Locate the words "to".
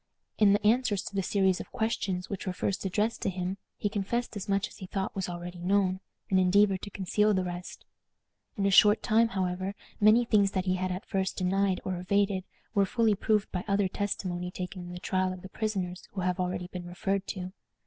1.03-1.15, 3.21-3.29, 6.81-6.89, 17.27-17.53